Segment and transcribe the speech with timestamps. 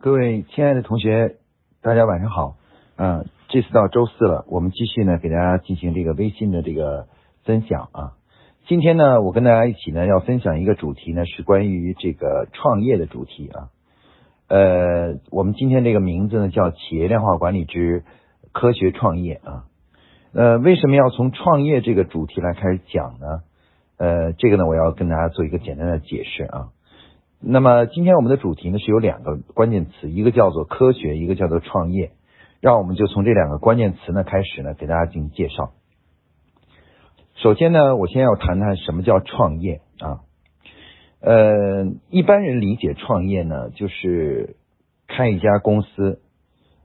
[0.00, 1.38] 各位亲爱的同学，
[1.82, 2.54] 大家晚上好。
[2.96, 7.08] 嗯、这次到周四了，我们继续呢给大家进行这个微信的这个
[7.42, 8.12] 分享啊。
[8.68, 13.70] 今天呢，我跟大家一起呢要分享一个主题呢，是关于这个创业的主题啊。
[14.46, 18.04] 呃，我们今天这个名字呢叫企业量化管理之
[18.52, 19.64] 科学创业啊。
[20.32, 23.40] 呃，为什么要从创业这个主题来开始讲呢？
[23.96, 26.68] 呃，这个呢，我要跟大家做一个简单的解释啊。
[27.40, 32.10] 那么今天我们的主题呢是有两个关键词，一个叫做科学，一个叫做创业。
[32.60, 35.70] 让我们就从这两个关键词呢开始呢给大家进行介绍。
[37.36, 40.20] 首先呢，我先要谈谈什么叫创业啊。
[41.20, 44.56] 呃，一般人理解创业呢，就是
[45.06, 46.20] 开一家公司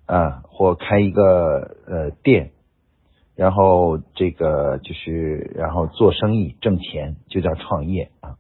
[0.05, 2.51] 啊，或开一个呃店，
[3.35, 8.35] 然后这个就是然后做生意挣钱，就叫创业啊，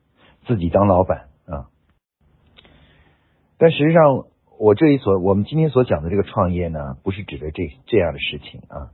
[0.45, 1.32] 自己当老板。
[3.57, 4.25] 但实际上，
[4.59, 8.91] 我这里所我们今天所讲的这个创业呢，不是指的这这样的事情啊。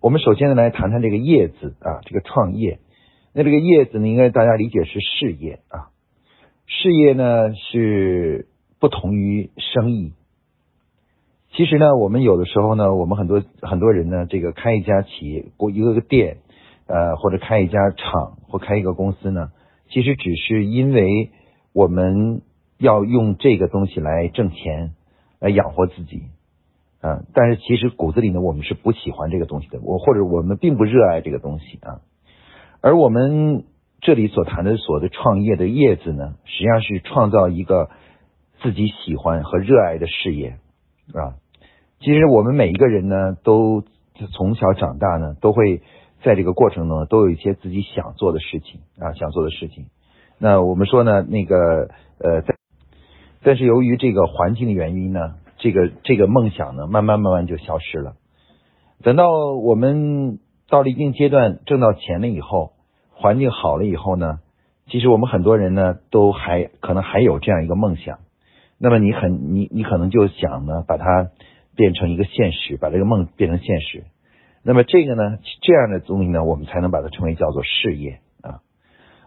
[0.00, 2.78] 我们首先呢来谈谈这个“业”字啊，这个创业。
[3.32, 5.88] 那这个“业”字呢，应该大家理解是事业啊。
[6.66, 8.48] 事业呢是
[8.78, 10.12] 不同于生意。
[11.52, 16.38] 其实呢，我们有的时候呢，我们很多很多人呢，这个开一家企业，过一个个店，
[16.86, 19.52] 呃，或者开一家厂或开一个公司呢，
[19.88, 21.30] 其实只是因为
[21.72, 22.42] 我们
[22.78, 24.94] 要用这个东西来挣钱，
[25.40, 26.22] 来养活自己。
[27.00, 32.00] 啊，但是其实骨子里呢，我们是不喜欢这个东西的，我或者我们并不热爱这个东西啊。
[32.80, 33.64] 而我们
[34.00, 37.90] 这里所谈的所的创业的业字呢，实际上是创造一个
[38.62, 40.56] 自己喜欢和热爱的事业
[41.12, 41.36] 啊。
[42.00, 43.84] 其实我们每一个人呢，都
[44.32, 45.82] 从小长大呢，都会
[46.22, 49.86] 在这个过程中都有一些自己想做的事情啊，想做的事情。
[50.38, 52.56] 那我们说呢，那个呃，在
[53.44, 55.36] 但是由于这个环境的原因呢。
[55.56, 58.16] 这个这个梦想呢，慢慢慢慢就消失了。
[59.02, 62.72] 等到我们到了一定阶段，挣到钱了以后，
[63.12, 64.40] 环境好了以后呢，
[64.88, 68.18] 其实我们很多人呢，都还可能还有这样一个梦想。
[68.76, 71.30] 那么你很你你可能就想呢，把它
[71.76, 74.04] 变成一个现实，把这个梦变成现实。
[74.64, 78.60] 那么这个呢，这样的东西呢，我们才能把它称为叫做事业啊。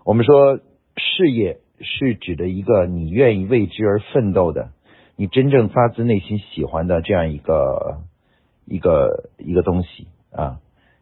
[0.05, 0.59] 我们说
[0.97, 4.71] 事业是指的一个你愿意为之而奋斗的。
[5.15, 8.01] 你真正发自内心喜欢的这样一个
[8.65, 10.59] 一个一个东西啊，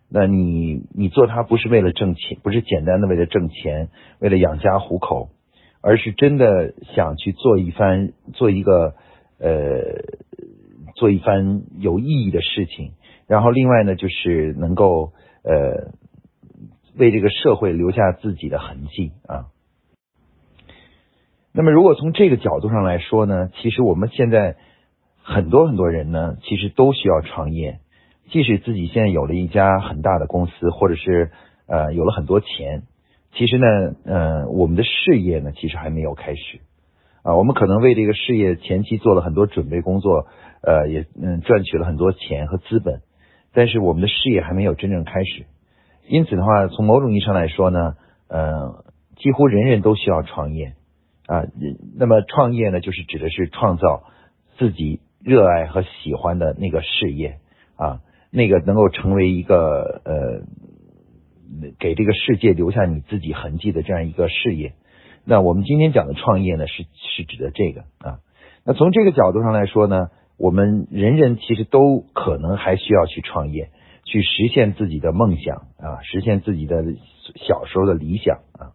[0.10, 5.32] 那你你做它不是为了挣钱，不是简单的为了挣钱，为了养家糊口，
[5.82, 8.96] 而是真的想去做一番做一个
[9.38, 9.82] 呃
[10.96, 12.94] 做一番有意义的事情。
[13.28, 15.12] 然后另外呢，就是能够
[15.44, 15.92] 呃
[16.96, 19.48] 为这个社会留下自己的痕迹啊。
[21.58, 24.58] 那么，如果从这个角度上来说呢，其实我们现在
[25.24, 27.80] 很多很多人呢，其实都需要创业。
[28.30, 31.32] 即使自己现在有了一家很大的公司，或者是
[31.66, 32.84] 呃有了很多钱，
[33.36, 33.66] 其实呢，
[34.04, 36.60] 呃，我们的事业呢，其实还没有开始
[37.24, 37.38] 啊。
[37.38, 40.28] 我们可能为这个事业前期做了很多准备工作，
[40.62, 43.00] 呃，也嗯赚取了很多钱和资本，
[43.54, 45.46] 但是我们的事业还没有真正开始。
[46.06, 47.94] 因此的话，从某种意义上来说呢，
[48.28, 48.84] 呃，
[49.16, 50.74] 几乎人人都需要创业。
[51.28, 51.46] 啊，
[51.98, 54.04] 那么创业呢，就是指的是创造
[54.58, 57.40] 自己热爱和喜欢的那个事业
[57.76, 60.44] 啊，那个能够成为一个呃，
[61.80, 64.74] 给这个世界留下你自己痕迹的这样一个事业。
[65.24, 68.20] 那我们今天讲的创业呢，是是指的这个啊。
[68.64, 73.72] 那从这个角度上来说呢，我们人人其实都可能还需要去创业，
[74.04, 76.84] 去实现自己的梦想啊，实现自己的
[77.48, 78.75] 小时候的理想啊。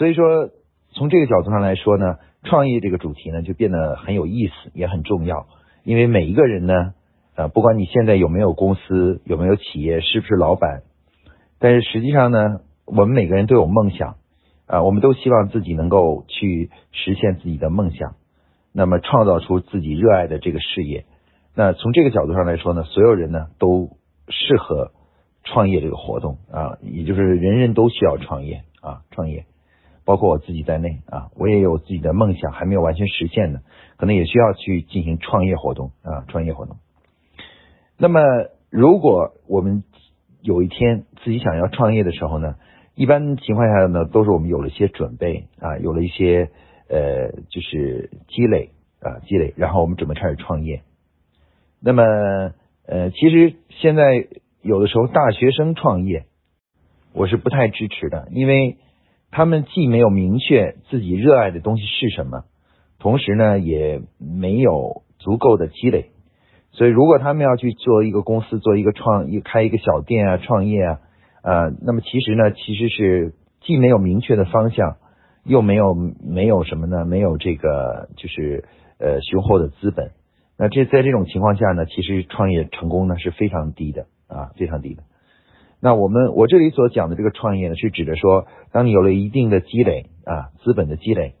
[0.00, 0.48] 所以说，
[0.94, 5.46] 从这个角度上来说呢，创业这个主题呢就变得很有意思，也很重要。
[5.84, 6.94] 因为每一个人呢，
[7.34, 10.84] 啊，不管你现在有没有公司，有没有企业，是不是老板，
[11.58, 14.14] 但是实际上呢，我们每个人都有梦想
[14.64, 18.14] 啊，我们都希望自己能够去实现自己的梦想，
[18.72, 21.04] 那么创造出自己热爱的这个事业。
[21.54, 23.90] 那从这个角度上来说呢，所有人呢都
[24.28, 24.92] 适合
[25.44, 29.44] 创业这个活动啊，也就是人人都需要创业啊，创业。
[30.10, 33.62] 包括我自己在内啊，我也有自己的梦想，还没有完全实现的，
[33.96, 36.78] 可能也需要去进行创业活动啊，创业活动。
[37.96, 38.20] 那么，
[38.70, 39.84] 如果我们
[40.42, 42.56] 有一天自己想要创业的时候呢，
[42.96, 46.50] 一般情况下呢，都是我们有了一些准备啊，有了一些
[46.88, 50.82] 呃，就是积累啊，积累，然后我们准备开始创业。
[51.78, 52.02] 那么，
[52.84, 54.26] 呃，其实现在
[54.60, 56.24] 有的时候大学生创业，
[57.12, 58.76] 我是不太支持的，因为。
[59.30, 62.44] 他们既没有明确自己热爱的东西是什么，
[62.98, 66.10] 同时呢也没有足够的积累，
[66.72, 71.00] 所以如果他们要去做一个公司，做一个创一开一个小店啊，创业啊，
[71.42, 74.96] 呃，那么其实呢，其实是既没有明确的方向，
[75.44, 77.04] 又没有没有什么呢？
[77.04, 78.64] 没有这个就是
[78.98, 80.10] 呃雄厚的资本。
[80.58, 85.04] 那这在这种情况下呢，其实创业成功呢是非常低的啊，非常低的。
[85.82, 91.34] 那我们我这里所讲的这个创业呢，是指的说，当你有了一定的积累啊，资本的积累，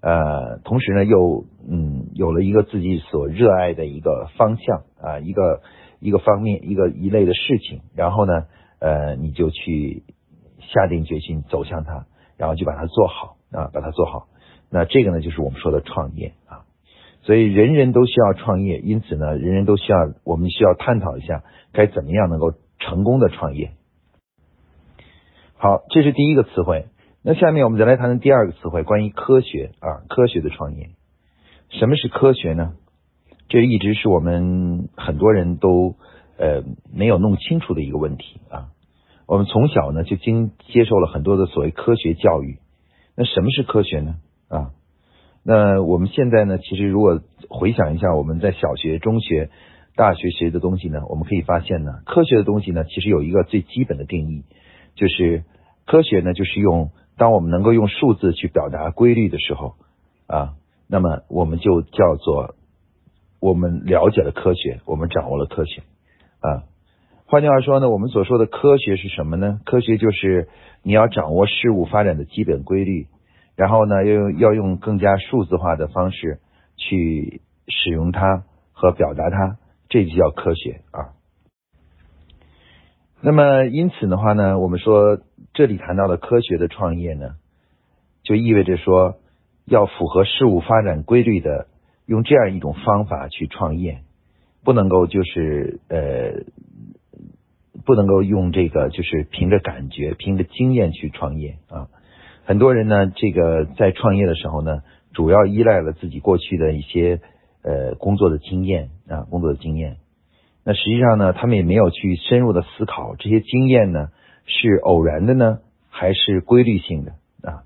[0.00, 5.60] 呃，同时呢又嗯有了一个自己所热爱的一个方向啊，一个
[6.00, 8.44] 一个方面一个一类的事情，然后呢
[8.78, 10.04] 呃你就去
[10.60, 12.06] 下定决心走向它，
[12.38, 14.28] 然后就把它做好啊，把它做好。
[14.70, 16.64] 那这个呢就是我们说的创业啊。
[17.24, 23.70] 所以人人都需要创业，因此呢，人人都需要，我们需要探讨一下该怎么样能够成功的创业。
[25.62, 26.86] 好，这是第一个词汇。
[27.22, 30.88] 那下面我们再来谈谈第二个词汇，关于科学啊，科学的创业。
[31.68, 32.72] 什么是科学呢？
[33.48, 35.94] 这一直是我们很多人都
[36.36, 38.70] 呃没有弄清楚的一个问题啊。
[39.28, 42.58] 我们从小呢就经接受了很多的所谓科学教育。
[43.14, 44.16] 那什么是科学呢？
[44.48, 44.72] 啊？
[45.44, 46.58] 那我们现在呢？
[46.58, 49.48] 其实如果回想一下，我们在小学、中学、
[49.94, 54.42] 大学学的东西呢，我们可以发现呢，科学的东西呢，其实有一个最基本的定义，
[54.96, 55.44] 就是
[55.86, 59.74] 科学呢，就是用当我们能够用数字去表达规律的时候
[60.26, 60.54] 啊，
[60.88, 62.54] 那么我们就叫做
[63.40, 65.82] 我们了解了科学，我们掌握了科学
[66.40, 66.64] 啊。
[67.26, 69.60] 换句话说呢，我们所说的科学是什么呢？
[69.64, 70.48] 科学就是
[70.82, 73.06] 你要掌握事物发展的基本规律。
[73.54, 76.40] 然后呢，要用要用更加数字化的方式
[76.76, 79.58] 去使用它和表达它，
[79.90, 81.12] 这就叫科学啊。
[83.20, 85.18] 那么因此的话呢，我们说
[85.54, 87.34] 这里谈到的科学的创业呢，
[88.22, 89.16] 就意味着说
[89.66, 91.66] 要符合事物发展规律的，
[92.06, 94.00] 用这样一种方法去创业，
[94.64, 96.44] 不能够就是呃，
[97.84, 101.88] 不能够用这个就是凭着感觉、凭着经验去创业啊。
[102.44, 104.82] 很多人呢，这个在创业的时候呢，
[105.12, 107.20] 主要依赖了自己过去的一些
[107.62, 109.98] 呃工作的经验啊，工作的经验。
[110.64, 114.08] 那实际上呢，他们也没有去深入的思考这些经验呢
[114.46, 115.58] 是偶然的呢，
[115.88, 117.12] 还是规律性的
[117.42, 117.64] 啊？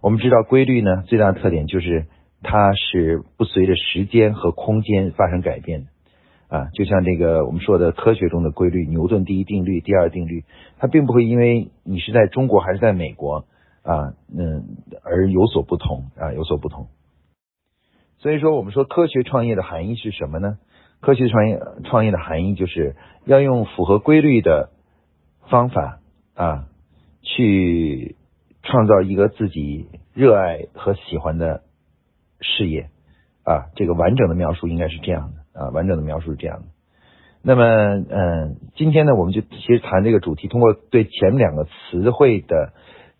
[0.00, 2.06] 我们知道规律呢，最大的特点就是
[2.42, 6.68] 它是不随着时间和空间发生改变的啊。
[6.74, 10.44] 就像这个我们说的科学中的规律，牛顿第一定律、第二定律，
[10.78, 13.44] 它并不会因为你是在中国还是在美国。
[13.86, 14.64] 啊，嗯，
[15.04, 16.88] 而有所不同啊，有所不同。
[18.18, 20.58] 所以说，我们说科学创业的含义是什么呢？
[20.98, 22.96] 科学创业创业的含义就是
[23.26, 24.70] 要用符合规律的
[25.48, 26.00] 方法
[26.36, 26.68] 啊，
[27.22, 28.14] 去
[28.62, 31.62] 创造一个自己热爱和喜欢的
[32.40, 32.90] 事业
[33.42, 33.66] 啊。
[33.74, 36.66] 这个完整的描述应该是这样的啊，完整的描述是这样的。
[37.42, 42.72] 那么，嗯，今天呢，我们就其实谈这个主题，通过对前两个词汇的。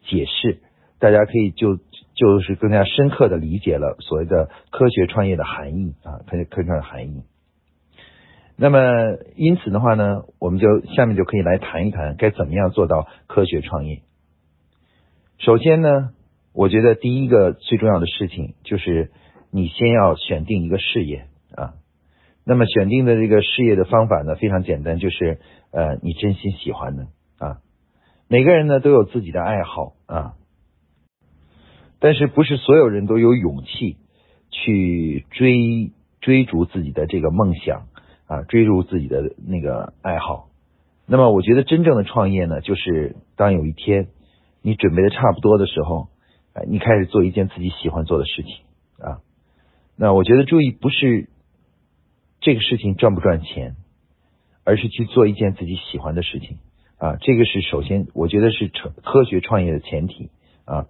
[0.08, 0.60] 解释，
[1.00, 1.78] 大家可以就
[2.14, 7.24] 就是更加深刻的理解了所谓的科学创业的含义啊，科学科学创业的含义。
[8.58, 8.80] 那么
[9.36, 14.00] 因此的话呢，我们就下面就可以来谈一谈该怎么样做到科学创业。
[15.38, 16.10] 首先呢，
[16.54, 19.10] 我觉得第一个最重要的事情就是
[19.50, 21.74] 你先要选定一个事业啊。
[22.44, 25.38] 那么选定的这个事业的方法呢，非常简单，就是
[25.72, 27.08] 呃你真心喜欢的
[27.38, 27.58] 啊。
[28.28, 30.34] 每个人呢都有自己的爱好啊，
[31.98, 33.98] 但是不是所有人都有勇气
[34.50, 37.88] 去追追逐自己的这个梦想
[38.26, 40.48] 啊，追逐自己的那个爱好。
[41.06, 44.08] 那么，我觉得真正的创业呢，就是当有一天
[44.62, 46.08] 你准备的差不多的时候，
[46.52, 48.52] 哎，你开始做一件自己喜欢做的事情
[48.98, 49.20] 啊。
[49.96, 51.28] 那我觉得注意不是
[52.40, 53.76] 这个事情赚不赚钱，
[54.64, 56.58] 而是去做一件自己喜欢的事情。
[56.98, 60.30] 啊，这个是首先，我觉得是成科学创业的前提
[60.64, 60.86] 啊。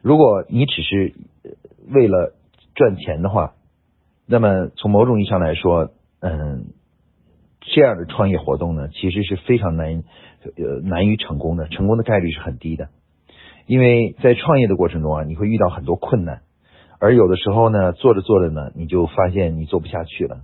[0.00, 1.14] 如果你只是
[1.86, 2.34] 为了
[2.74, 3.52] 赚钱的话，
[4.26, 6.72] 那么从某种意义上来说，嗯，
[7.74, 10.02] 这样的创业活动呢，其实是非常难
[10.56, 12.88] 呃难于成功的，成功的概率是很低的。
[13.66, 16.42] 因为在创业的过程中啊，你会遇到很多困难，
[16.98, 20.40] 而有的时候呢，做着做着呢，你就发现你做不下去了。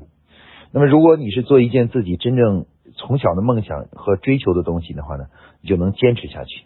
[0.73, 2.67] 那么，如果你是做一件自己真正
[2.97, 5.25] 从小的梦想和追求的东西的话呢，
[5.61, 6.65] 你就能坚持下去。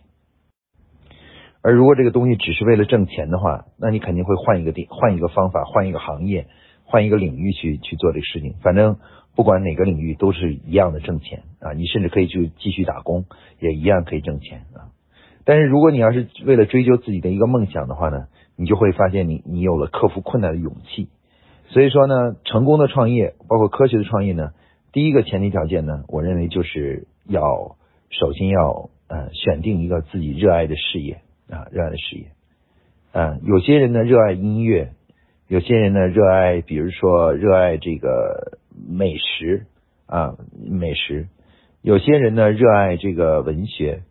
[1.62, 6.46] 而如果这个东西只是为了挣钱的话，那你肯定会换一个地，换一个方法，换一个行业，
[6.84, 8.54] 换一个领域去去做这个事情。
[8.62, 8.96] 反正
[9.36, 13.24] 不管哪个领域都是一样的挣钱啊，你甚至可以去继续打工，
[13.60, 14.92] 也一样可以挣钱啊。
[15.44, 21.08] 但是如果你要是为了追求自己的一个梦想的话呢，你就会发现你你有了克服困难的勇气
[21.68, 24.50] 所以说呢，成功的创业，包括科学的创业呢，
[24.92, 27.76] 第一个前提条件呢，我认为就是要
[28.10, 32.26] 首先要呃选定一个自己热爱的事业啊，热爱的事业。
[33.12, 34.92] 啊，有些人呢热爱音乐，
[35.48, 39.66] 有些人呢热爱，比如说热爱这个美食
[40.06, 41.28] 啊，美食。
[41.82, 44.02] 有些人呢热爱这个文学，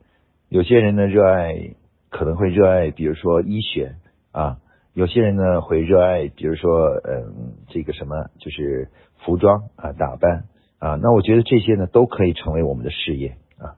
[0.48, 1.76] 有些人呢热爱
[2.10, 3.96] 可能会热爱，比如说医学
[4.32, 4.58] 啊，
[4.94, 8.90] 有些人呢会热爱，比如说嗯这个什么就是
[9.20, 10.46] 服装啊打扮
[10.80, 13.78] 啊，那我觉得这些呢都可以成为我们的事业啊。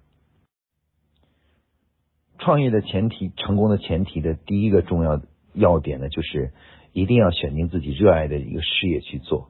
[2.39, 5.21] 创业的前提，成功的前提的第一个重要
[5.53, 6.53] 要点呢，就是
[6.93, 9.49] 一定要选定自己热爱的一个事业去做。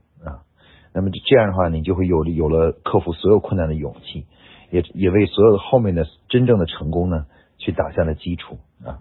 [0.93, 4.25] 那么这样的话，你就会有有了克服所有困难的勇气，
[4.69, 7.25] 也也为所有的后面的真正的成功呢，
[7.57, 8.99] 去打下了基础啊。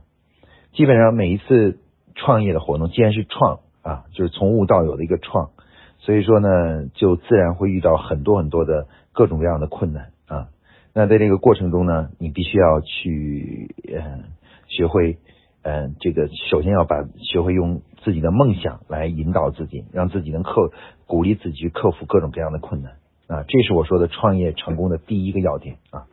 [0.73, 1.79] 基本上每一次
[2.15, 5.51] 创业的活动，既然是创啊，就是从无到有的一个创，
[5.99, 10.49] 所以说呢，就自然会遇到很多很多的各种各样的困难啊。
[10.95, 14.25] 那在这个过程中呢，你必须要去嗯
[14.69, 15.19] 学会。
[15.63, 20.73] 嗯，这个首先要把学会用自己的梦想来引导自己，让自己能克
[21.07, 22.95] 鼓励自己去克服各种各样的困难
[23.27, 26.07] 啊，这是我说的创业成功的第一个要点啊。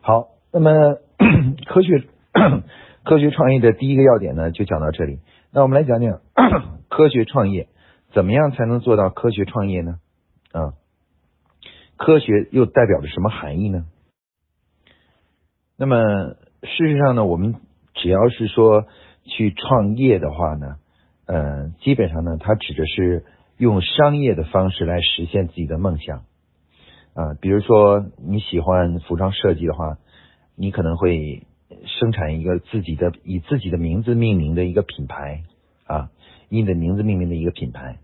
[0.00, 0.70] 好，那么
[1.66, 2.04] 科学
[3.04, 5.18] 科学创业的第一个要点呢，就讲到这里。
[5.50, 6.20] 那我们来讲讲
[6.88, 7.68] 科学创业
[8.12, 9.98] 怎么样才能做到科学创业呢？
[10.52, 10.74] 啊，
[11.96, 13.86] 科学又代表着什么含义呢？
[15.76, 15.96] 那么
[16.62, 17.56] 事实上呢，我们
[17.94, 18.86] 只要是说
[19.24, 20.76] 去创业的话呢，
[21.26, 23.24] 呃，基本上呢，它指的是
[23.56, 26.24] 用商业的方式来实现自己的梦想
[27.14, 27.34] 啊。
[27.40, 29.98] 比如说你喜欢服装设计的话，
[30.56, 31.46] 你可能会
[31.86, 35.42] 生产一个自己的以自己的名字命名的一个品牌
[35.86, 36.10] 啊，
[36.48, 37.98] 以你的名字命名的一个品牌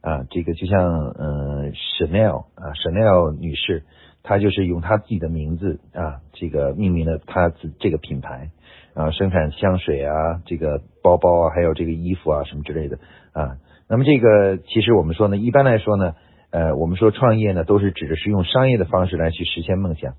[0.00, 0.26] 啊。
[0.30, 3.84] 这个就像呃，Chanel 啊，Chanel 女士，
[4.22, 8.50] 她就是用她自己的名字啊，这个命名了她自这个品牌。
[8.96, 12.96] 啊，生产香水啊，这个包包啊，还有这个衣服啊，什么之类的
[13.32, 13.58] 啊。
[13.90, 16.14] 那么这个其实我们说呢，一般来说呢，
[16.48, 20.14] 呃，我们说创业呢，都是指的是用商业的方式来去实现梦想。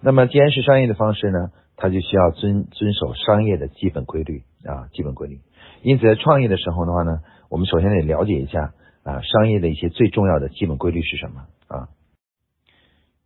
[0.00, 5.40] 那么既然是商业的方式呢，它就需要遵遵守商业的基本规律啊，基本规律。
[5.82, 8.72] 因此在创业的时候的话呢，我们首先得了解一下
[9.02, 11.88] 啊，商业的一些最重要的基本规律是什么啊？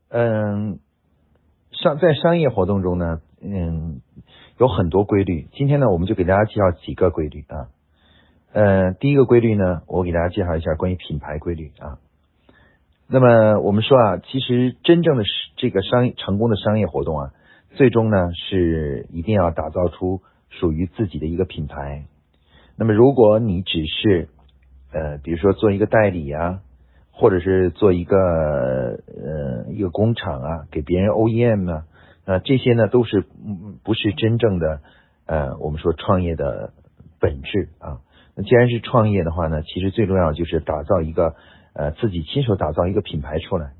[0.08, 0.78] 嗯，
[1.70, 4.00] 商在商业活动中呢，嗯。
[4.61, 7.69] 有很多规律，今天呢，我们就给大家介绍几个规律啊。
[8.52, 11.97] 呃，第一个规律呢，我给大家介绍一下关于品牌规律啊。
[13.07, 15.25] 那么我们说啊，其实真正的
[15.57, 17.31] 这个商业成功的商业活动啊，
[17.71, 22.05] 最终呢是一定要打造出属于自己的一个品牌。
[22.76, 24.29] 那么如果你只是
[24.93, 26.61] 呃，比如说做一个代理啊，
[27.12, 31.85] 或者是做一个呃一个工厂啊，给别人 OEM 啊。
[32.30, 33.26] 那这些呢，都是
[33.82, 34.82] 不是真正的
[35.26, 36.72] 呃，我们说创业的
[37.18, 37.99] 本质啊。
[38.37, 41.34] 那既然是创业的话呢，其实最重要就是打造一个
[41.72, 43.72] 呃自己亲手打造一个品牌出来。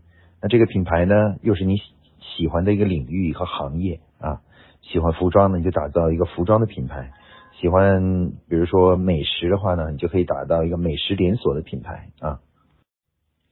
[0.43, 1.77] 那这个品牌呢，又是你
[2.19, 4.41] 喜欢的一个领域和行业啊。
[4.83, 7.13] 喜欢服装呢，你就打造一个服装的品牌；
[7.61, 12.41] 喜欢比如说美食的话呢，你就可以打造一个美食连锁的品牌啊。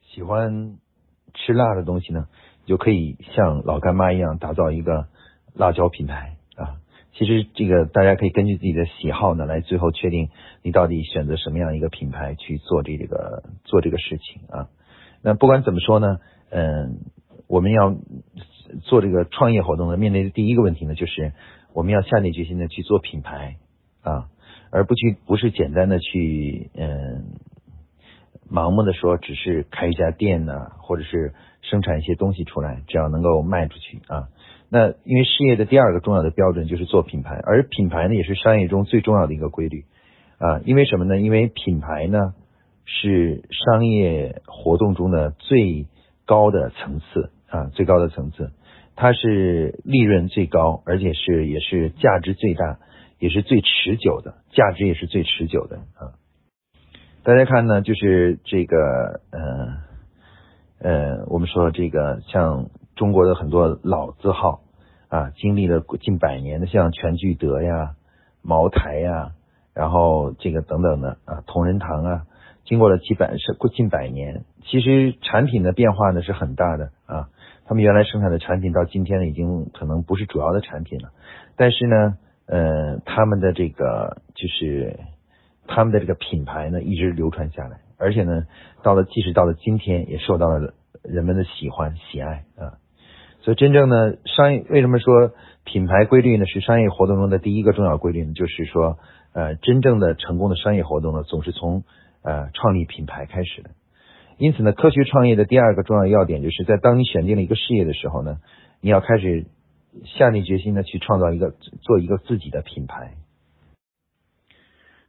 [0.02, 0.78] 喜欢
[1.34, 2.26] 吃辣的东西呢？
[2.68, 5.08] 就可以像老干妈一样打造一个
[5.54, 6.76] 辣椒品牌啊！
[7.14, 10.28] 其实这个大家可以根据自己的喜好呢，来最后确定
[10.62, 14.68] 你到底选择什么样一个品牌去做这个做这个事情啊。
[15.22, 16.18] 那不管怎么说呢，
[16.50, 16.98] 嗯，
[17.46, 17.96] 我们要
[18.82, 21.32] 做这个创业活动呢，面对的第一个问题呢，就是
[21.72, 23.56] 我们要下定决心的去做品牌
[24.02, 24.28] 啊，
[24.70, 27.24] 而不去不是简单的去嗯。
[28.50, 34.28] 盲目的说，只是开一家店呢，或者是生产一些东西出来，只要能够卖出去啊。
[34.70, 39.84] 那因为事业的第二个重要的标准就是做品牌，而品牌呢也是商业中最重要的一个规律
[40.38, 40.60] 啊。
[40.64, 41.18] 因为什么呢？
[41.18, 42.34] 因为品牌呢
[42.84, 45.86] 是商业活动中的最
[46.26, 48.52] 高的层次啊，最高的层次，
[48.94, 52.78] 它是利润最高，而且是也是价值最大，
[53.18, 56.12] 也是最持久的，价值也是最持久的啊。
[57.28, 59.76] 大家看呢，就是这个，呃，
[60.80, 64.62] 呃，我们说这个像中国的很多老字号
[65.08, 67.96] 啊，经历了近百年的，像全聚德呀、
[68.40, 69.32] 茅台呀，
[69.74, 72.22] 然后这个等等的啊，同仁堂啊，
[72.64, 77.28] 经过了几百是过近百年，其实产品的变化呢是很大的啊。
[77.66, 81.10] 他们原来生产的产品到今天呢，已经可能不是主要的产品了，
[81.56, 82.16] 但是呢，
[82.46, 84.98] 呃，他们的这个就是。
[85.68, 88.46] 他们的这个品牌呢一直流传下来，而且呢，
[88.82, 92.80] 到了即使到了今天，也受到了人们的喜欢喜爱啊。
[93.40, 95.32] 所以真正呢，商业为什么说
[95.64, 96.46] 品牌规律呢？
[96.46, 98.32] 是商业活动中的第一个重要规律呢？
[98.32, 98.98] 就是说，
[99.32, 101.84] 呃，真正的成功的商业活动呢，总是从
[102.22, 103.70] 呃创立品牌开始的。
[104.38, 108.38] 因此呢，科学创业的第二个重要要点，就是在当你选定了一个事业的时候呢，
[108.80, 109.46] 你要开始
[110.04, 113.14] 下定决心呢，去创造一个做一个自己的品牌。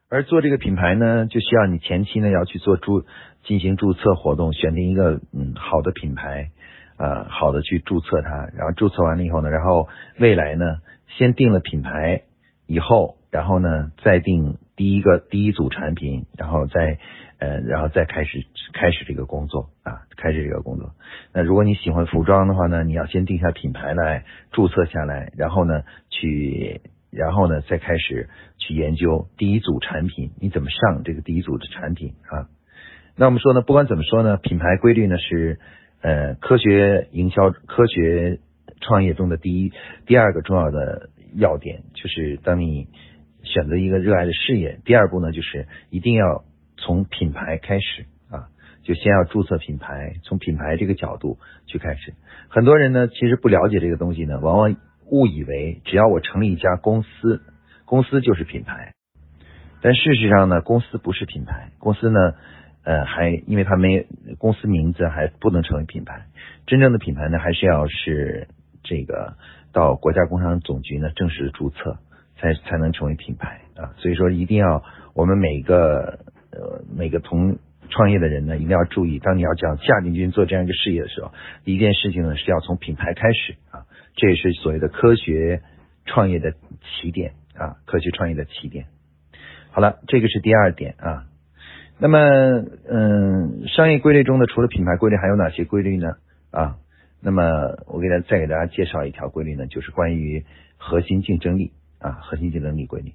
[0.09, 3.05] 而做这个品牌呢，就需要你前期呢要去做注
[3.43, 6.51] 进行注册活动，选定一个嗯好的品牌。
[6.97, 9.87] 啊，好的，去注册它，然后注册完了以后呢，然后
[10.17, 12.23] 未来呢，先定了品牌
[12.67, 16.97] 以后，然后呢，再定第一个第一组产品，然后再
[17.37, 20.91] 呃，然后再开始开始这个工作啊，开始这个工作。
[21.31, 32.49] 那如果你喜欢服装的话呢，你要先定下品牌来注册下来，然后呢，去然后呢，再开始去研究第一组产品，你怎么上这个第一组的产品啊？
[33.15, 35.59] 那我们说呢，不管怎么说呢，品牌规律呢是。
[36.01, 38.39] 呃，科学营销、科学
[38.79, 39.73] 创业中的第一、
[40.05, 42.87] 第二个重要的要点，就是当你
[43.43, 46.45] 选择一个热爱的事业，第二步呢，就是一定要
[46.77, 48.47] 从品牌开始啊，
[48.81, 52.13] 就先要注册品牌，从品牌这个角度去开始。
[52.47, 54.77] 很多人呢，其实不了解这个东西呢，往往
[55.11, 57.41] 误以为只要我成立一家公司，
[57.85, 58.93] 公司就是品牌。
[59.81, 62.35] 但事实上呢，公司不是品牌，公司呢。
[62.81, 64.07] 呃，还因为它没
[64.39, 66.25] 公司名字，还不能成为品牌。
[66.65, 68.47] 真正的品牌呢，还是要是
[68.83, 69.35] 这个
[69.73, 71.99] 到国家工商总局呢正式注册，
[72.37, 73.93] 才才能成为品牌啊。
[73.97, 74.81] 所以说，一定要
[75.13, 76.19] 我们每个
[76.51, 81.31] 呃每个同创业的人呢，一定要注意，当你要讲下定军做这样一个事业的时候，
[81.65, 83.85] 一件事情呢是要从品牌开始啊。
[84.15, 85.61] 这也是所谓的科学
[86.05, 88.87] 创业的起点啊，科学创业的起点。
[89.71, 91.25] 好了，这个是第二点啊。
[91.99, 92.19] 那么，
[92.87, 96.13] 嗯，商业规律中的除了品牌规律，还有哪些规律呢？
[96.51, 96.77] 啊，
[97.21, 97.43] 那么
[97.87, 100.45] 我给大家再给大家介绍一条规律呢，就是关于
[100.77, 103.13] 核心竞争力啊，核心竞争力规律。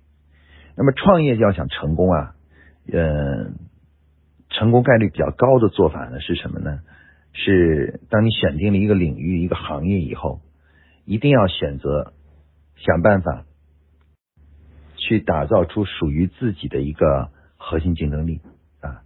[0.76, 2.34] 那么创业要想成功啊，
[2.92, 3.54] 嗯，
[4.50, 6.80] 成功概率比较高的做法呢是什么呢？
[7.32, 10.40] 是当你选定了一个领域、一个行业以后，
[11.04, 12.12] 一定要选择
[12.76, 13.44] 想办法
[14.96, 18.40] 去打造出属于自己的一个核心竞争力
[18.80, 19.02] 啊。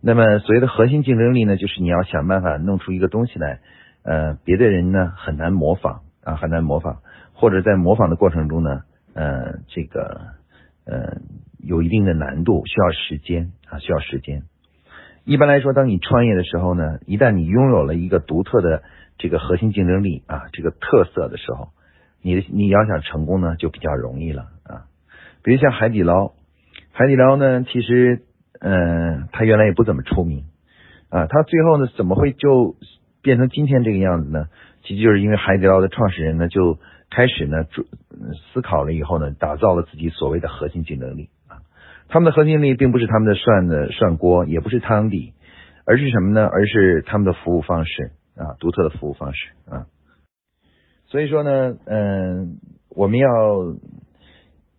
[0.00, 3.60] 那么所谓的核心竞争力呢，就是你要想办法弄出一个东西来，
[4.02, 6.98] 呃，别的人呢很难模仿啊，很难模仿，
[7.32, 8.82] 或者在模仿的过程中呢，
[9.14, 10.20] 呃，这个
[10.84, 11.20] 呃
[11.58, 14.42] 有一定的难度，需要时间啊，需要时间。
[15.24, 18.82] 一般来说，当你创业的时候呢，一旦你拥有了一个独特的
[19.18, 21.68] 这个核心竞争力啊，这个特色的时候，
[22.22, 24.84] 你你要想成功呢，就比较容易了啊。
[25.42, 26.32] 比如像海底捞，
[26.92, 28.22] 海底捞呢，其实。
[28.64, 30.44] 嗯，他原来也不怎么出名
[31.10, 32.76] 啊，他最后呢怎么会就
[33.20, 34.46] 变成今天这个样子呢？
[34.84, 36.78] 其实就是因为海底捞的创始人呢就
[37.10, 37.88] 开始呢主
[38.52, 41.58] 思考了以后呢，打造了自己所谓的核心竞争力啊。
[42.08, 45.32] 他们的核心力并不是他们的涮的涮锅，也不是汤底，
[45.84, 46.46] 而是什么呢？
[46.46, 49.86] 而是他们的服务方式啊，独特的服务方式啊。
[51.06, 52.58] 所以说呢，嗯，
[52.90, 53.28] 我们要。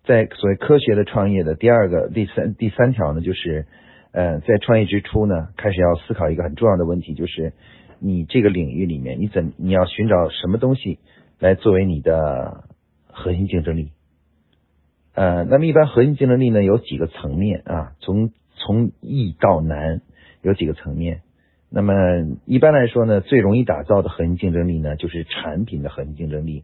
[0.06, 3.66] 在所谓科学的创业的第二个、第三、第三条呢，就是，
[4.12, 7.54] 呃，在创业之初呢，开始要思考一个很重要的问题，就是
[8.00, 11.00] 你这个领域里面，你怎你要寻找什么东西
[11.40, 12.66] 来作为你的
[13.08, 13.94] 核心竞争力？
[15.14, 20.02] 呃，那么一般核心竞争力呢，有几个层面啊，从从易到难
[20.42, 21.22] 有几个层面。
[21.74, 21.94] 那么
[22.46, 26.64] 一般来说呢，最容易打造的核心竞争力呢，就是产品的核心竞争力。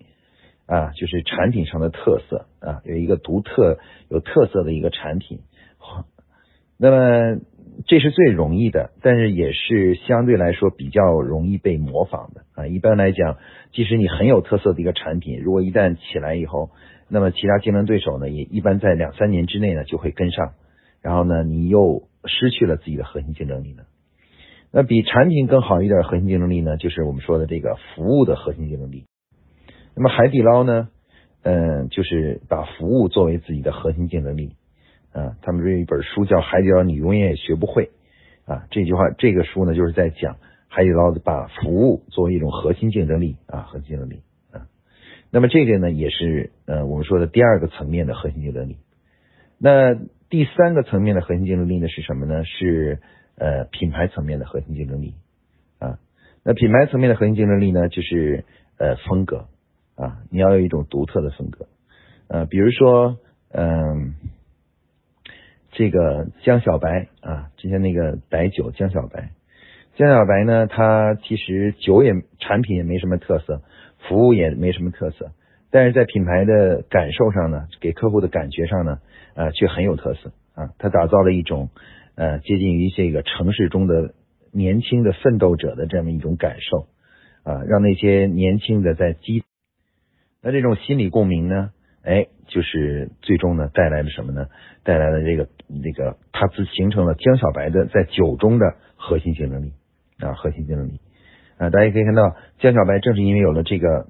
[0.72, 5.40] 啊，就是产品上的特色啊，有一个独特、有特色的一个产品。
[6.78, 7.40] 那么
[7.88, 12.68] 这是最容易的，但是也是相对来说比较容易被模仿的啊。
[12.68, 13.38] 一般来讲，
[13.74, 16.70] 即使你很有特色的一个产品，如果一旦起来以后，
[17.08, 20.54] 那么其他竞争对手呢，也一般在两三年之内呢就会跟上，
[21.02, 23.86] 然后呢，你又失去了自己的核心竞争力了。
[24.72, 29.06] 那比产品更好一点核心竞争力呢，就是我们说的这个服务的核心竞争力。
[29.96, 30.90] 那么海底捞呢，
[31.42, 34.54] 嗯，就是把服务作为自己的核心竞争力
[35.12, 35.36] 啊。
[35.42, 37.90] 他们这一本书叫《海底捞你永远也学不会》
[38.54, 38.68] 啊。
[38.70, 44.68] 这句话，这个书呢，就是在讲海底捞把服务作为一种核心竞争力啊，核心竞争力啊。
[45.32, 48.78] 那么这个呢，也是呃我们说的第二个层面的核心竞争力。
[49.58, 49.96] 那
[50.30, 52.46] 第三个层面的核心竞争力呢是什么呢？
[52.46, 53.02] 是
[53.40, 55.16] 呃品牌层面的核心竞争力
[55.80, 55.98] 啊。
[56.44, 58.46] 那品牌层面的核心竞争力呢，就是
[58.78, 59.48] 呃风格。
[59.96, 61.68] 啊，你要有一种独特的风格，
[62.30, 63.18] 呃，比如说，
[63.52, 64.14] 嗯，
[65.74, 69.32] 这个江小白啊，之前那个白酒江小白，
[69.98, 73.62] 江小白呢，它其实酒也产品也没什么特色，
[74.08, 75.32] 服务也没什么特色，
[75.70, 79.00] 但是在品牌的感受上呢，给客户的感觉上呢，
[79.34, 80.70] 呃，却很有特色啊。
[80.78, 81.72] 它打造了一种
[82.20, 84.14] 呃接近于这个城市中的
[84.52, 86.88] 年轻的奋斗者的这么一种感受
[87.44, 89.46] 啊，让那些年轻的在激，
[90.44, 91.72] 那这种心理共鸣呢？
[92.04, 94.48] 哎，就是最终呢带来了什么呢？
[94.84, 95.48] 带来了这个
[95.82, 99.72] 这个，它自形成了江小白的在酒中的核心竞争力
[100.20, 101.00] 啊，核心竞争力
[101.58, 104.08] 啊，大家可以看到，江小白正是因为有了这个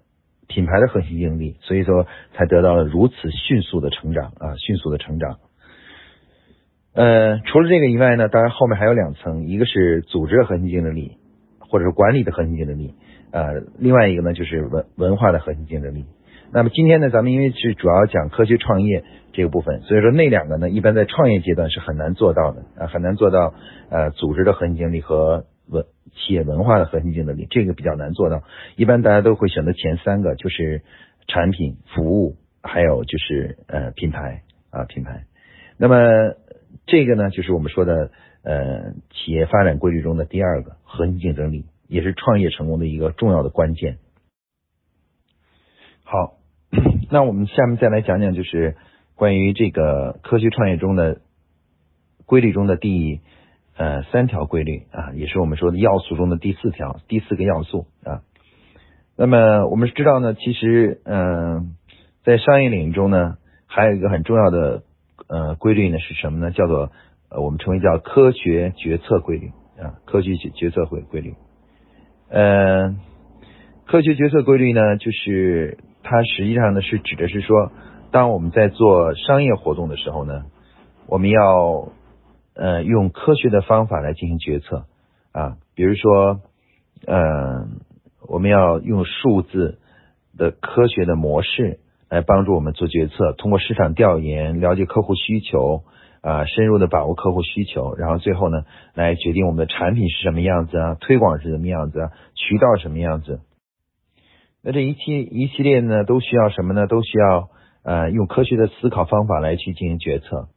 [0.48, 5.38] 品牌的核心竞争力，所以说才得到了如此迅速的成长啊，迅速的成长。
[6.93, 11.17] 呃，除了这个以外呢，当然后面还有两层，一个是组织的核心竞争力，
[11.60, 12.95] 或者是管理的核心竞争力，
[13.32, 16.06] 呃，另外一个呢就是文文化的核心竞争力。
[16.52, 23.54] 那么今天呢，咱们因为是主要讲科学创业这个部分，所以说那两个呢，一般在创业阶段是很难做到的啊，很难做到
[23.91, 28.41] 呃组织的核心竞争力和文企业文化的核心竞争力，这个比较难做到。
[28.75, 30.82] 一般大家都会选择前三个，就是
[31.28, 35.25] 产品、服务，还有就是呃品牌啊品牌。
[35.78, 35.95] 那么
[36.89, 38.12] 这个呢，就是我们说的
[38.43, 43.97] 呃企业发展规律中的第二个核心竞争力，也是创业成功的一个重要的关键。
[46.04, 46.39] 好。
[47.10, 48.75] 那我们下面再来讲讲，就是
[49.15, 51.21] 关于这个科学创业中的
[52.28, 53.21] 规律中的第
[53.75, 58.21] 呃三条规律啊，也是我们说的要素中的第四条，第四个要素啊。
[59.17, 61.75] 那么我们知道呢，其实嗯，
[62.23, 64.84] 在商业领域中呢，还有一个很重要的
[65.30, 66.52] 呃规律呢是什么呢？
[66.52, 66.92] 叫做
[67.30, 71.36] 呃我们称为叫科学决策规律啊，科学决决策规规律。
[72.30, 72.96] 呃，
[73.86, 75.78] 科学决策规律呢，就是。
[76.02, 77.74] 它实际上呢是指的是说，
[78.10, 80.46] 当我们在做商业活动的时候呢，
[81.08, 81.89] 我们要
[82.56, 84.86] 呃用科学的方法来进行决策
[85.34, 86.39] 啊，比如说
[87.06, 87.68] 呃
[88.28, 89.78] 我们要用数字
[90.38, 95.84] 的科学的模式来帮助我们做决策，通过市场调研了解客户需求
[96.22, 103.41] 啊，深入的把握客户需求，然后最后呢来决定我们的产品是什么样子啊，推广是什么样子啊，渠道什么样子。
[104.62, 106.88] 那这一系一系列呢，都需要什么呢？
[106.88, 107.50] 都需要
[107.84, 110.50] 呃用科学的思考方法来去进行决策。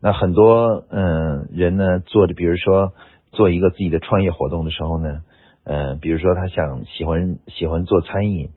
[0.00, 2.92] 那很多嗯人呢做的，比如说
[3.32, 5.20] 做一个自己的创业活动的时候呢，
[5.64, 8.48] 嗯，比如说他想喜欢喜欢做餐饮，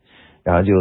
[0.46, 0.74] 然后就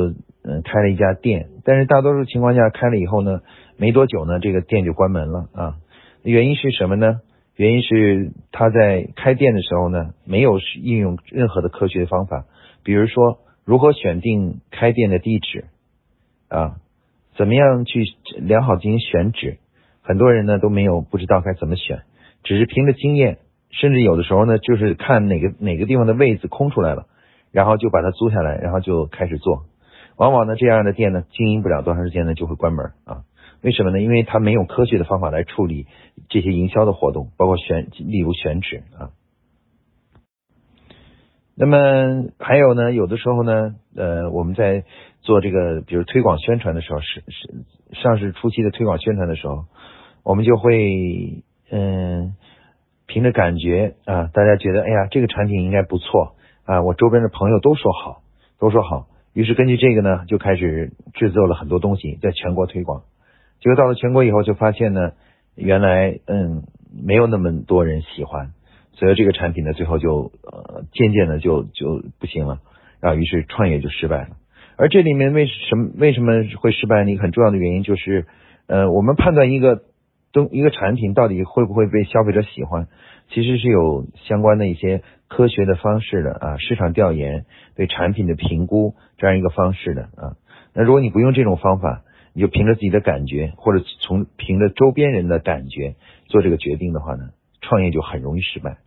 [0.44, 3.40] 嗯开了一家店，但是大多数情况下开了以后呢，
[3.76, 5.76] 没多久呢这个店就关门了啊。
[6.22, 7.20] 原因是什么呢？
[7.56, 12.44] 原因是他在开店的时候呢，没有运用任何的科学方法，
[12.82, 13.38] 比如说。
[13.64, 15.66] 如何选定开店的地址
[16.48, 16.78] 啊？
[17.36, 18.02] 怎么样去
[18.38, 19.58] 良好进行选址？
[20.02, 22.02] 很多人呢都没有不知道该怎么选，
[22.42, 23.38] 只是凭着经验，
[23.70, 27.06] 甚至有的时候呢就是看哪个哪个地方的位置空出来了，
[27.52, 29.62] 然后就把它租下来，然后就开始做。
[30.16, 33.24] 往往呢这样的店呢经营不了多长时间呢就会关门啊？
[33.62, 34.00] 为什么呢？
[34.00, 35.86] 因为他没有科学的方法来处理
[36.28, 39.10] 这些营销的活动，包括选例如选址啊。
[41.54, 44.84] 那么还有呢，有的时候呢，呃，我们在
[45.20, 49.66] 做这个，比如推广宣传的时候，是是上市初期的推广宣传的时候，
[50.24, 52.34] 我们就会嗯，
[53.06, 58.22] 凭着感觉啊，大家觉得哎呀，这个产品应该不错啊，我周边的朋友都说好，
[58.58, 63.02] 都说好，于是根据这个呢，就开始制作了很多东西，在全国推广。
[63.60, 65.12] 结果到了全国以后，就发现呢，
[65.54, 66.64] 原来嗯，
[67.04, 68.52] 没有那么多人喜欢。
[68.94, 72.58] 所以这个产品呢，最后就呃渐渐的就就不行了，
[73.00, 74.36] 然后于是创业就失败了。
[74.76, 77.02] 而这里面为什么为什么会失败？
[77.04, 78.26] 一个很重要的原因就是，
[78.66, 79.82] 呃，我们判断一个
[80.32, 82.88] 东一个产品到底会不会被消费者喜欢，
[83.30, 85.02] 其实是有相关的一些
[85.34, 90.36] 科学的方式的啊，市场调研对产品的评估这样一个方式的啊。
[90.74, 92.02] 那如果你不用这种方法，
[92.34, 97.30] 你就凭着自己的感觉，或者从凭着周边人的感觉做这个决定的话呢？
[97.62, 98.78] 创业就很容易失败，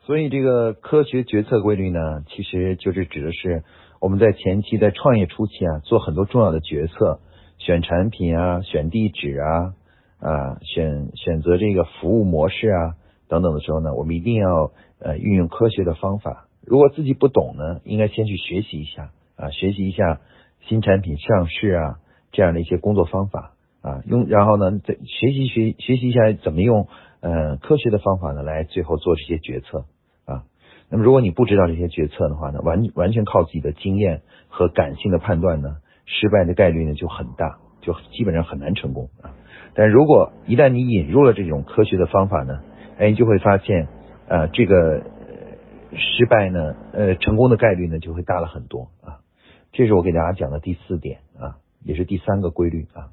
[0.00, 3.62] 所以这个科学决策规律呢，其实就是指的是
[4.00, 7.20] 我们在前期在创业初期啊，做很多重要的决策，
[7.58, 9.74] 选产品啊，选地址啊，
[10.18, 12.94] 啊，选选择这个服务模式啊
[13.28, 16.46] 等等的时候呢，我们一定要呃运用科学的方法。
[16.64, 20.20] 如果自己不懂呢，应该先去学习一下啊，学习一下
[20.60, 21.96] 新产品上市啊
[22.32, 26.86] 这样的一些工作方法啊，用然后呢再学习学学习一下怎么用。
[27.22, 29.84] 嗯，科学的方法呢，来最后做这些决策
[30.24, 30.44] 啊。
[30.88, 39.36] 那么，如果你不知道这些决策的话呢，完完全靠自己的经验和感性的判断呢，失败的概率呢就很大，就基本上很难成功啊。
[39.74, 42.60] 但如果一旦你引入了这种科学的方法呢，
[42.96, 43.88] 哎，你就会发现，
[44.30, 45.02] 呃，这个
[45.92, 49.18] 失败呢，呃，成功的概率呢就会大了很多啊。
[49.72, 53.10] 这是我给大家讲的第四点啊，也是第三个规律啊。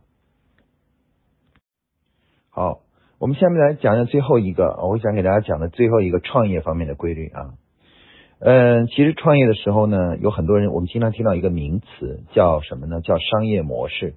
[2.51, 2.82] 好，
[3.17, 7.56] 我们下面来讲讲最后一个，我想给大家讲的最后一个创业方面的规律啊。
[8.38, 13.01] 嗯，其实创业的时候呢，有很多人，我们经常听到一个名词叫什么呢？
[13.01, 14.13] 叫商业模式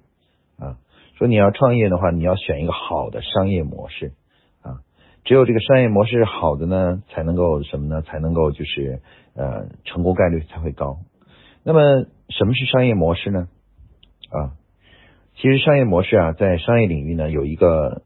[0.59, 0.77] 啊。
[1.17, 4.13] 说你要创业的话，你要选一个好的商业模式。
[5.23, 8.01] 只有这个商业模式好的呢，才能够什么呢？
[8.01, 9.01] 才能够就是
[9.35, 10.99] 呃，成功概率才会高。
[11.63, 13.47] 那么什么是商业模式呢？
[14.29, 14.53] 啊，
[15.35, 18.03] 其实商业模式啊，在商业领域呢，有一个。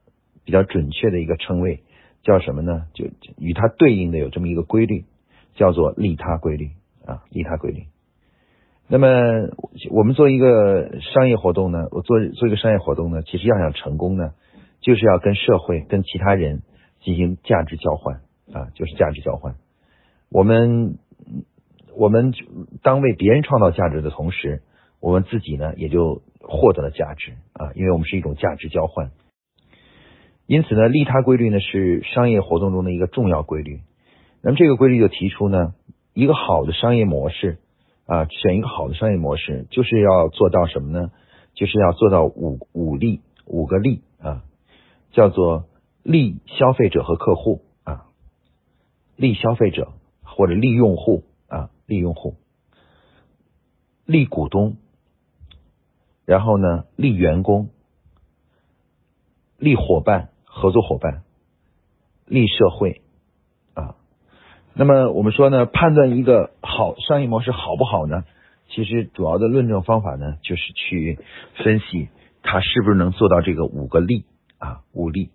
[0.47, 1.81] 比较准确的一个称谓
[2.21, 2.85] 叫什么呢？
[2.93, 3.05] 就
[3.39, 5.05] 与它对应的有这么一个规律，
[5.55, 6.69] 叫做利他规律
[7.03, 7.85] 啊，利他规律。
[8.87, 9.07] 那么
[9.89, 14.33] 我们做一个商业活动呢，我做做一个商业活动呢，其实要想成功呢，
[14.81, 16.61] 就是要跟社会、跟其他人
[17.05, 18.15] 进行价值交换
[18.51, 19.55] 啊，就是价值交换。
[20.29, 20.97] 我们
[21.95, 22.33] 我们
[22.81, 24.63] 当为别人创造价值的同时，
[24.99, 29.11] 我们自己呢也就获得了价值啊，因为我们是一种价值交换。
[30.47, 33.81] 因此呢，利他规律呢是商业活动中的一个重要规律。
[34.41, 35.75] 那么这个规律就提出呢，
[36.13, 37.59] 一个好的商业模式
[38.07, 41.11] 啊，选一个好的商业模式，就是要做到什么呢？
[41.53, 44.43] 就是要做到五五利五个利啊，
[45.11, 45.65] 叫做
[46.05, 48.05] 利消费者和客户啊，
[49.17, 49.91] 利消费者
[50.23, 52.35] 或者利用户啊，利用户，
[54.05, 54.77] 利股东，
[56.23, 57.69] 然后呢，利员工，
[59.57, 60.29] 利伙伴。
[60.57, 61.23] 合作伙伴，
[62.25, 63.01] 利社会
[63.73, 63.97] 啊。
[64.73, 68.23] 那么我们说呢，判断一个好商业模式好不好呢？
[68.69, 71.19] 其实主要的论证方法呢，就是去
[71.61, 72.07] 分析
[72.41, 74.23] 它是不是能做到这个五个利
[74.59, 75.29] 啊，五利。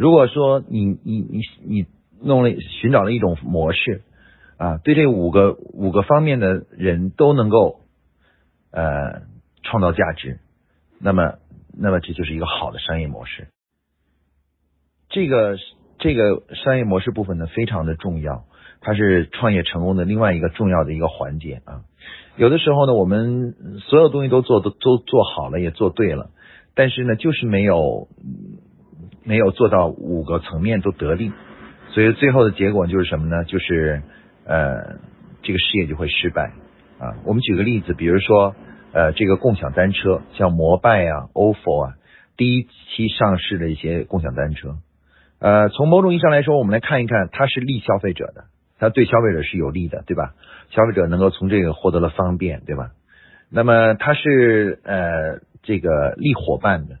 [0.00, 1.86] 如果说你你你你
[2.22, 4.00] 弄了寻找了一种模式
[4.56, 7.80] 啊，对这五个五个方面的人都能够
[8.70, 9.24] 呃
[9.62, 10.38] 创造价值，
[11.00, 11.34] 那么
[11.78, 13.48] 那么这就是一个好的商业模式。
[15.10, 15.58] 这个
[15.98, 18.44] 这个商业模式部分呢，非常的重要，
[18.80, 21.84] 它是创业成功的另外一个重要的一个环节啊。
[22.38, 26.30] 有的时候呢，我们所有东西都做都都做好了，也做对了，
[26.74, 28.08] 但是呢，就是没有
[29.24, 31.32] 没有做到五个层面都得力，
[31.90, 33.44] 所以最后的结果就是什么呢？
[33.44, 34.02] 就是
[34.44, 34.98] 呃，
[35.42, 36.52] 这个事业就会失败
[36.98, 37.16] 啊。
[37.24, 38.54] 我们举个例子，比如说
[38.92, 41.94] 呃，这个共享单车，像摩拜啊、ofo 啊，
[42.36, 44.78] 第一期上市的一些共享单车。
[45.38, 48.44] 呃，从某种意义上来说，我们来看一看，它是利消费者的，
[48.78, 50.34] 它对消费者是有利的，对吧？
[50.70, 52.90] 消费者能够从这个获得了方便，对吧？
[53.50, 56.98] 那么它是呃这个利伙伴的，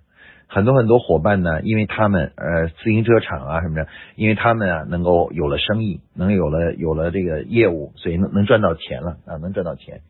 [0.52, 3.86] 很多很多伙伴呢，因为他们呃自行车厂啊什么的，
[4.16, 10.00] 因为他们啊能够有了生意，能有了有了这个业务，所以能能赚到钱了啊，能赚到钱。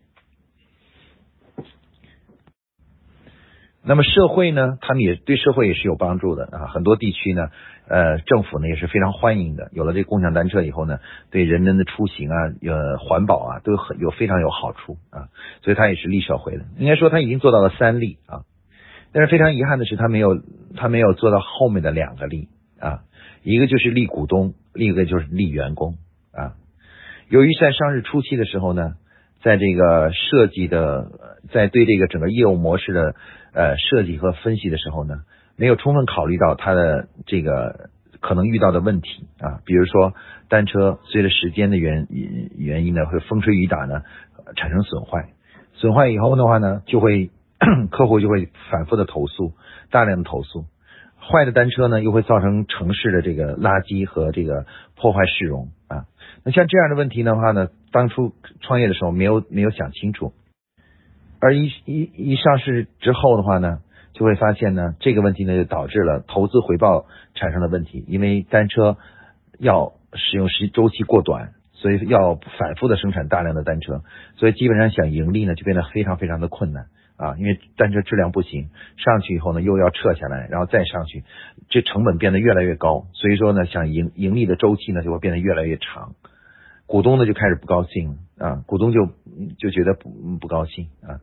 [3.83, 7.49] 那么社会呢，他们也对社会也是有帮助的啊，很多地区呢。
[7.89, 9.69] 呃，政府呢也是非常欢迎的。
[9.73, 11.01] 有了这共享单车以后呢，
[11.31, 15.29] 对人们的出行啊、呃环保啊，都很有非常有好处啊。
[15.63, 16.65] 所以它也是利社会的。
[16.79, 18.43] 应该说它已经做到了三利啊。
[19.13, 20.41] 但是非常遗憾的是，它没有
[20.77, 23.01] 它没有做到后面的两个利啊。
[23.43, 25.97] 一个就是利股东，另一个就是利员工
[26.33, 26.55] 啊。
[27.29, 28.95] 由于在上市初期的时候呢，
[29.43, 31.11] 在这个设计的，
[31.53, 33.15] 在对这个整个业务模式的
[33.53, 35.23] 呃设计和分析的时候呢。
[35.57, 40.15] 没有充分考虑到它的这个可能遇到的问题啊，比如说
[40.49, 42.07] 单车随着时间的原
[42.57, 44.01] 原因呢，会风吹雨打呢
[44.57, 45.35] 产生损坏，
[45.75, 47.31] 损坏以后的话呢，就会
[47.91, 49.53] 客户就会反复的投诉，
[49.91, 50.65] 大量的投诉，
[51.21, 56.07] 坏的单车呢又会造成城市的这个垃圾和这个破坏市容啊。
[56.45, 60.33] 那像这样的问题的话呢，当初创业的时候没有没有想清楚，
[61.41, 63.81] 而一一一上市之后的话呢。
[64.13, 68.99] 就会发现呢，这个问题呢就导致了投资回报产生了问题，因为单车
[69.59, 74.03] 要使用时周期过短，所以要反复的生产大量的单车，
[74.37, 76.87] 所以基本上想盈利呢就变得非常非常的困难
[77.21, 81.23] 啊，因为单车质量不行，上去以后呢又要撤下来，然后再上去，
[81.69, 86.15] 这成本变得越来越高，所以说呢想盈盈利的周期呢就会变得越来越长，
[86.87, 89.07] 股东呢就开始不高兴啊，股东就
[89.59, 90.09] 就觉得不
[90.41, 91.21] 不高兴啊。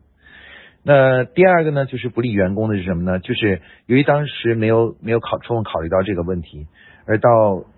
[0.83, 3.19] 那第二个呢，就是不利员工的是什么呢？
[3.19, 6.67] 就是由于当时没有没有考充分考虑到这个问题，
[7.07, 7.29] 而到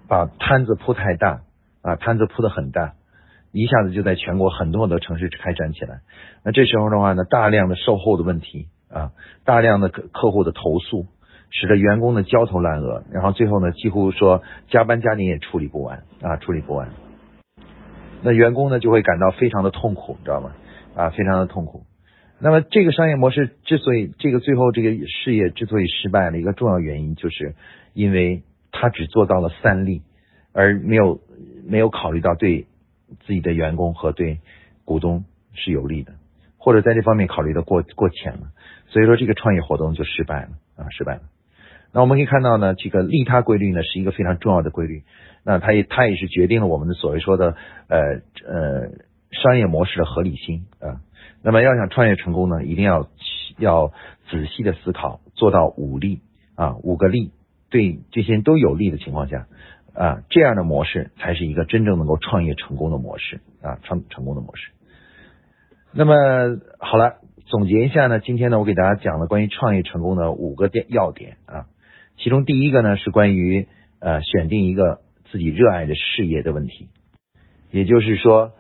[0.10, 1.42] 把摊子铺太大
[1.82, 2.96] 啊，摊子铺的很大，
[3.52, 6.02] 一下子就在全国很多很多城市开展起来。
[6.44, 9.12] 那这时候的话呢，大量的售后的问题啊，
[9.46, 11.06] 大量的客客户的投诉，
[11.50, 16.90] 使得员工呢焦头烂额，然后最后呢几乎说加班加点也处理不完啊，处理不完。
[18.22, 20.52] 那员工呢就会感到非常的痛苦，你知道吗？
[20.96, 21.84] 啊，非常的痛苦。
[22.42, 27.54] 那么这个商业模式之所以这个最后这个事业之所以失败的一个重要原因，就是
[27.94, 30.04] 因为他只做到了三利，
[30.54, 31.20] 而没有
[31.68, 32.66] 没有考虑到对
[33.26, 34.40] 自己的员工和对
[34.86, 36.14] 股东是有利的，
[36.58, 38.52] 或者在这方面考虑的过过浅了，
[38.88, 41.22] 所以说这个创业活动就失败了啊，失败了。
[41.92, 45.04] 那我们可以看到呢，这个利他规律呢是一个非常重要的规律，
[45.44, 47.56] 那它也它也是决定了我们的所谓说的
[47.88, 48.90] 呃呃
[49.32, 51.02] 商业模式的合理性啊。
[51.42, 53.10] 那么要想创业成功呢，一定要
[53.58, 53.92] 要
[54.30, 56.22] 仔细的思考，做到五利
[56.56, 57.32] 啊，五个利
[57.70, 59.48] 对这些人都有利的情况下
[59.94, 64.72] 啊，这样的模式才是一个真正能够创业成功的模式啊，创成功的模式。
[65.92, 66.14] 那么
[66.80, 71.66] 好了，总结一下呢，今天呢我给大家讲了关于创业成功的五个点要点啊。
[72.18, 73.68] 其中第一个呢是关于
[74.00, 76.90] 呃选定一个自己热爱的事业的问题，
[77.72, 78.52] 也就是说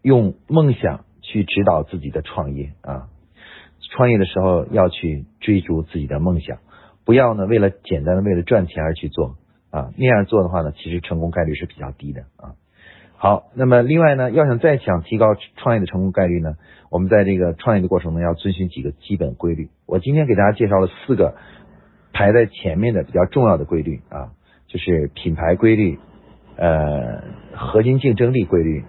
[0.00, 3.08] 用梦想去指导自己的创业啊，
[3.90, 6.58] 创业的时候要去追逐自己的梦想，
[7.04, 9.36] 不要呢为了简单的为了赚钱而去做
[9.74, 12.54] 啊，那样做的话呢，其实成功概率是比较低的啊。
[13.16, 16.54] 好，那么另外呢，要想再想提高创业的成功概率呢，
[16.90, 19.70] 我们在这个创业的过程中要遵循几个基本规律。
[19.86, 21.34] 我今天给大家介绍了四个。
[22.16, 24.30] 排在前面的比较重要的规律啊，
[24.68, 25.98] 就是品牌规律、
[26.56, 27.24] 呃
[27.56, 28.84] 核心竞争力规律、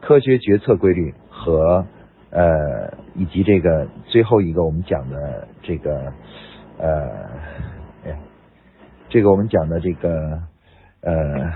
[0.00, 1.84] 科学决策规律和
[2.30, 6.14] 呃以及这个最后一个我们讲的这个
[6.78, 7.10] 呃
[9.12, 10.42] 这个我们讲的这个
[11.02, 11.52] 呃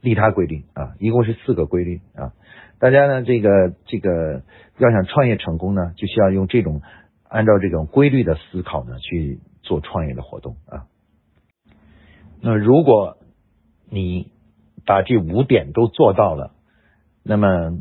[0.00, 2.32] 利他规律啊，一共是四个规律啊。
[2.78, 4.42] 大家呢这个这个
[4.78, 6.82] 要想创业成功呢，就需要用这种
[7.28, 9.40] 按照这种规律的思考呢去。
[9.64, 10.90] 做创业的活动啊，
[12.40, 13.16] 那如果
[13.88, 14.32] 你
[14.84, 16.50] 把这五点都做到了，
[17.22, 17.78] 那么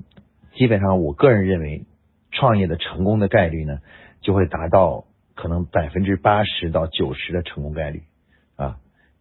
[0.54, 1.88] 基本上我个人认为
[2.30, 3.80] 创业的成功的概率呢，
[4.22, 8.04] 就会达到可能百分之八十到九十的成功概率。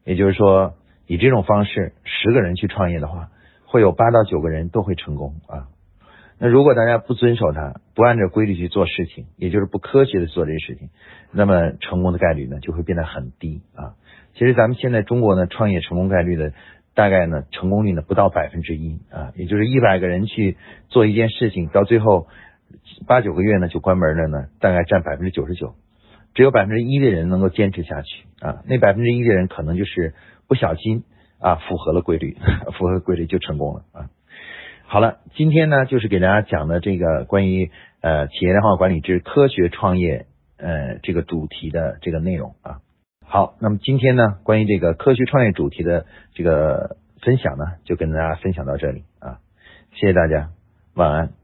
[0.04, 0.74] 也就是说，
[1.06, 3.28] 以这种方式，十个人去创业的话，
[3.66, 5.68] 会有八到九个人都会成功啊。
[6.42, 10.88] 那如果大家不遵守它，不按照规律去做事情，也就是不科学的做这些事情，
[11.32, 13.94] 那么成功的概率呢就会变得很低啊。
[14.32, 16.54] 其实咱们现在中国呢创业成功概率的
[16.94, 20.56] 大概呢成功率呢不到百分之一啊，也就是一百个人去
[20.88, 22.26] 做一件事情，到最后
[23.06, 25.74] 八九个月呢就关门了呢，大概占百分之九十九，
[26.34, 28.62] 只有百分之一的人能够坚持下去啊。
[28.66, 30.14] 那百分之一的人可能就是
[30.48, 31.04] 不小心
[31.38, 32.36] 啊符合了规律，
[32.78, 34.10] 符合规律就成功了啊。
[34.86, 42.78] 好了，今天呢就是给大家讲的这个关于呃企业量化管理之科学创业呃这个主题的这个内容啊。
[43.24, 49.38] 好，那么今天呢关于这个科学创业主题的这个分享呢，就跟大家分享到这里啊，
[49.92, 50.50] 谢谢大家，
[50.94, 51.39] 晚安。